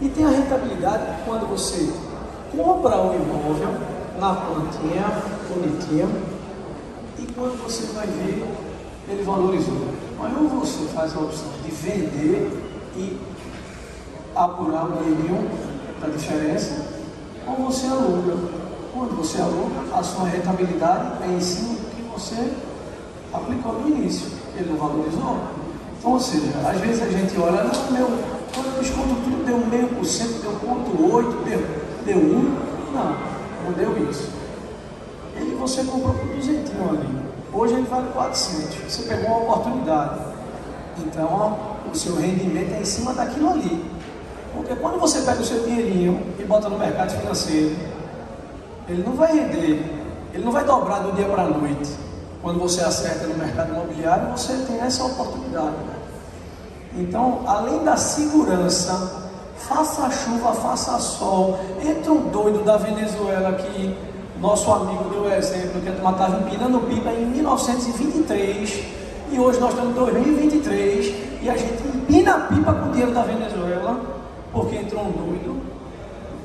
[0.00, 1.92] e tem a rentabilidade quando você
[2.56, 3.74] compra o imóvel
[4.18, 6.08] na plantinha, bonitinha,
[7.18, 8.44] e quando você vai ver,
[9.08, 9.88] ele valorizou.
[10.18, 12.50] Mas ou você faz a opção de vender
[12.96, 13.18] e
[14.34, 15.50] apurar o dinheirinho
[16.00, 16.86] da diferença,
[17.46, 18.36] ou você aluga.
[18.92, 22.52] Quando você aluga, a sua rentabilidade é em cima do que você
[23.32, 24.26] aplicou no início.
[24.56, 25.38] Ele não valorizou.
[25.98, 28.06] Então, ou seja, às vezes a gente olha, não, meu,
[28.54, 31.60] quando eu desconto tudo, deu meio por cento, deu ponto oito, deu,
[32.08, 32.56] deu um.
[32.92, 33.16] Não,
[33.64, 34.30] não deu isso.
[35.36, 37.18] Ele você comprou por 200 ali.
[37.52, 38.92] Hoje ele vale 400.
[38.92, 40.20] Você pegou uma oportunidade.
[40.98, 41.58] Então,
[41.90, 43.84] o seu rendimento é em cima daquilo ali.
[44.54, 47.76] Porque quando você pega o seu dinheirinho e bota no mercado financeiro,
[48.88, 49.84] ele não vai render,
[50.32, 51.92] ele não vai dobrar do dia para a noite.
[52.42, 55.76] Quando você acerta no mercado imobiliário, você tem essa oportunidade.
[56.96, 59.27] Então, além da segurança,
[59.58, 63.94] faça chuva, faça sol, entra um doido da Venezuela aqui,
[64.40, 68.84] Nosso amigo deu exemplo que a turma estava empinando pipa em 1923
[69.32, 73.12] e hoje nós estamos em 2023 e a gente empina a pipa com o dinheiro
[73.12, 74.00] da Venezuela
[74.52, 75.60] porque entrou um doido,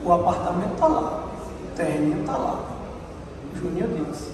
[0.03, 1.24] o apartamento está lá,
[1.72, 2.59] o terreno está lá.
[3.53, 4.32] O Juninho disse.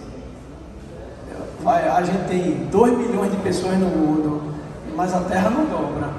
[1.61, 4.53] Vai, a gente tem 2 milhões de pessoas no mundo,
[4.95, 6.09] mas a terra não dobra.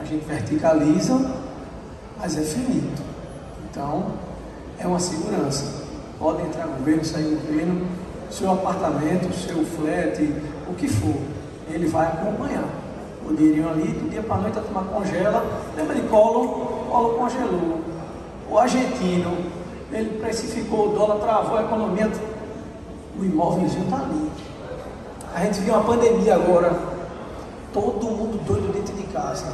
[0.00, 1.14] A gente verticaliza,
[2.18, 3.02] mas é finito.
[3.70, 4.06] Então,
[4.78, 5.84] é uma segurança.
[6.18, 7.86] Pode entrar governo, sair governo,
[8.30, 10.20] seu apartamento, seu flat,
[10.68, 11.14] o que for,
[11.70, 12.64] ele vai acompanhar.
[13.28, 15.44] O dinheirinho ali, do dia para noite a turma congela.
[15.76, 16.48] Lembra de Collor?
[16.88, 17.80] Collor congelou.
[18.48, 19.36] O argentino,
[19.92, 22.10] ele precificou o dólar, travou a economia.
[23.18, 24.30] O imóvelzinho está ali.
[25.34, 26.78] A gente viu uma pandemia agora,
[27.72, 29.52] todo mundo doido dentro de casa.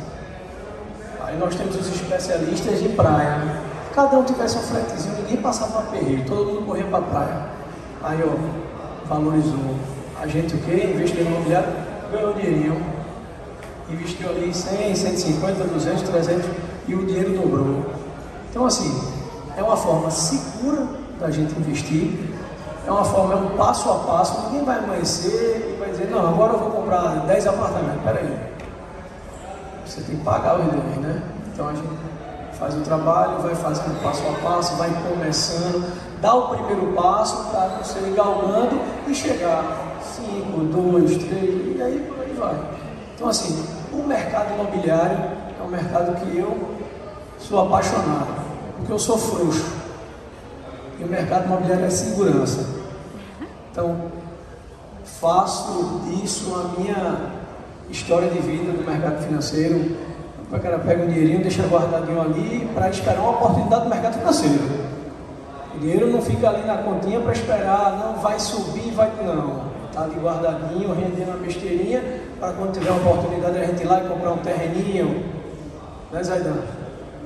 [1.24, 3.62] Aí nós temos os especialistas em praia.
[3.94, 7.46] Cada um tivesse um fletezinho, ninguém passava aperreio, todo mundo corria para a praia.
[8.02, 9.76] Aí, ó, valorizou.
[10.20, 10.92] A gente o quê?
[10.94, 11.68] Investiu no imobiliário,
[12.10, 12.82] ganhou dinheirinho.
[13.90, 16.50] Investiu ali 100, 150, 200, 300
[16.88, 17.84] e o dinheiro dobrou.
[18.50, 18.90] Então, assim,
[19.56, 20.86] é uma forma segura
[21.20, 22.18] da gente investir.
[22.86, 24.40] É uma forma, é um passo a passo.
[24.46, 28.02] Ninguém vai amanhecer e vai dizer, não, agora eu vou comprar 10 apartamentos.
[28.02, 28.51] Peraí.
[29.86, 31.22] Você tem que pagar os deveres, né?
[31.52, 31.88] Então a gente
[32.58, 37.78] faz o trabalho, vai fazendo passo a passo, vai começando, dá o primeiro passo para
[37.82, 42.56] você ir galgando e chegar 5, 2, 3, e aí por aí vai.
[43.14, 45.18] Então assim, o mercado imobiliário
[45.60, 46.56] é um mercado que eu
[47.38, 48.28] sou apaixonado,
[48.76, 49.82] porque eu sou frouxo.
[50.98, 52.64] E o mercado imobiliário é segurança.
[53.70, 54.12] Então,
[55.20, 57.41] faço disso a minha
[57.90, 59.96] história de vida do mercado financeiro.
[60.50, 64.60] O cara pega o dinheirinho, deixa guardadinho ali para esperar uma oportunidade do mercado financeiro.
[65.74, 69.10] O dinheiro não fica ali na continha para esperar, não vai subir, vai.
[69.24, 69.72] Não.
[69.88, 72.02] Está ali guardadinho, rendendo uma besteirinha,
[72.40, 75.24] para quando tiver uma oportunidade a gente ir lá e comprar um terreninho.
[76.10, 76.56] Né, Zaidan?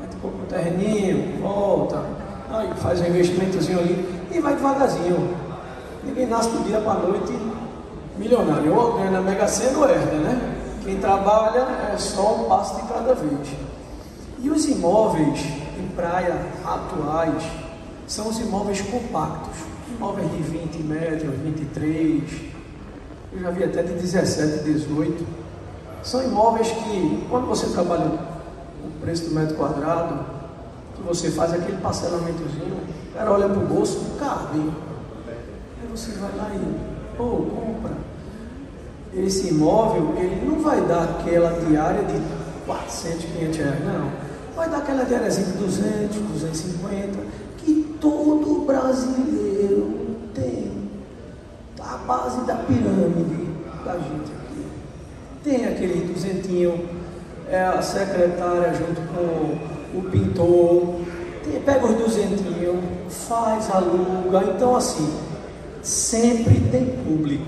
[0.00, 2.02] A gente compra um terreninho, volta,
[2.50, 5.36] aí faz um investimentozinho ali e vai devagarzinho.
[6.04, 7.32] Ninguém nasce do dia para a noite
[8.18, 8.74] milionário.
[8.74, 10.56] Ou ganha na Mega Sena ou herda, né?
[10.84, 13.48] Quem trabalha é só um passo de cada vez.
[14.38, 15.40] E os imóveis
[15.78, 17.42] em praia atuais
[18.06, 19.56] são os imóveis compactos.
[19.96, 22.22] Imóveis de 20 metros, 23,
[23.32, 25.26] eu já vi até de 17, 18.
[26.02, 30.24] São imóveis que, quando você trabalha o preço do metro quadrado,
[30.94, 32.76] que você faz aquele parcelamentozinho,
[33.10, 34.58] o cara olha para o bolso, não cabe.
[35.28, 38.05] Aí você vai lá e, pô, compra.
[39.16, 42.20] Esse imóvel, ele não vai dar aquela diária de
[42.66, 44.10] 400, 500 reais, não.
[44.54, 47.18] Vai dar aquela diáriazinha de 200, 250,
[47.58, 50.72] que todo brasileiro tem.
[51.80, 53.48] A base da pirâmide
[53.84, 54.66] da gente aqui.
[55.44, 56.88] Tem aquele duzentinho,
[57.48, 61.00] é a secretária junto com o pintor,
[61.44, 62.84] tem, pega os duzentinhos,
[63.28, 64.52] faz, aluga.
[64.54, 65.08] Então, assim,
[65.82, 67.46] sempre tem público.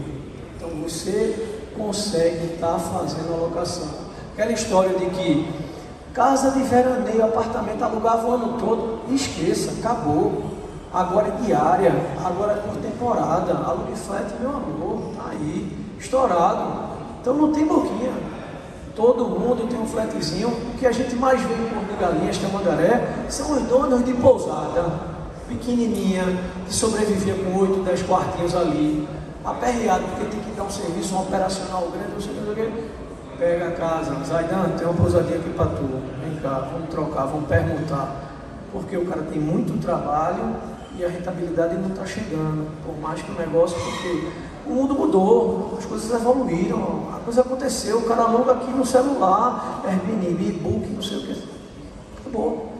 [0.56, 1.47] Então, você
[1.78, 3.88] consegue estar fazendo a locação.
[4.34, 5.48] Aquela história de que
[6.12, 10.58] casa de veraneio, apartamento alugava o ano todo, esqueça, acabou.
[10.92, 11.92] Agora é diária,
[12.24, 16.88] agora é por temporada, alugue flat, meu amor, tá aí, estourado.
[17.20, 18.12] Então não tem boquinha.
[18.96, 20.48] Todo mundo tem um flatzinho.
[20.48, 24.12] O que a gente mais vê em Porto de Galinhas, Tamandaré, são os donos de
[24.14, 24.86] pousada,
[25.46, 26.24] pequenininha,
[26.66, 29.06] que sobrevivia com 8, 10 quartinhos ali,
[29.50, 32.98] aperreado, porque tem que dar um serviço, um operacional grande, não sei o que.
[33.38, 35.84] Pega a casa, Zaidan, tem uma pousadinha aqui para tu.
[36.22, 38.16] Vem cá, vamos trocar, vamos perguntar.
[38.72, 40.56] Porque o cara tem muito trabalho
[40.98, 42.68] e a rentabilidade não está chegando.
[42.84, 44.28] Por mais que o negócio, porque
[44.66, 49.82] o mundo mudou, as coisas evoluíram, a coisa aconteceu, o cara aluga aqui no celular,
[49.86, 51.42] Airbnb, e-book, não sei o que.
[52.20, 52.72] Acabou.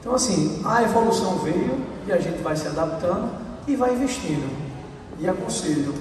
[0.00, 3.30] Então assim, a evolução veio e a gente vai se adaptando
[3.66, 4.73] e vai investindo.
[5.20, 5.94] E aconselho,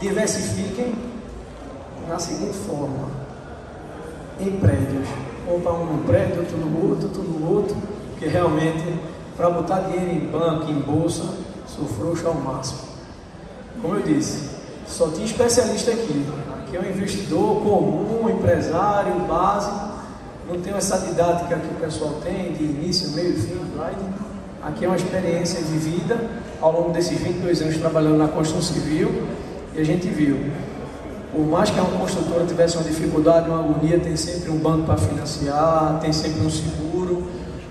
[0.00, 0.94] diversifiquem
[2.08, 3.08] na seguinte forma,
[4.40, 5.08] em prédios.
[5.46, 7.76] Compra um no prédio, outro no outro, outro no outro,
[8.10, 9.00] porque realmente
[9.36, 11.24] para botar dinheiro em banco, em bolsa,
[11.66, 12.80] sou frouxo ao máximo.
[13.80, 14.50] Como eu disse,
[14.86, 16.26] só tinha especialista aqui.
[16.60, 19.92] Aqui é um investidor comum, empresário, básico.
[20.48, 23.60] Não tem essa didática que o pessoal tem de início, meio e fim.
[24.62, 26.20] Aqui é uma experiência vivida
[26.62, 29.24] ao longo desses 22 anos trabalhando na construção civil
[29.74, 30.38] e a gente viu.
[31.32, 34.96] Por mais que uma construtora tivesse uma dificuldade, uma agonia, tem sempre um banco para
[34.96, 37.26] financiar, tem sempre um seguro,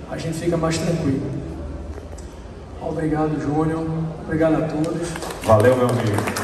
[0.09, 1.21] a gente fica mais tranquilo.
[2.81, 3.85] Obrigado, Júnior.
[4.25, 5.07] Obrigado a todos.
[5.43, 6.40] Valeu, meu amigo.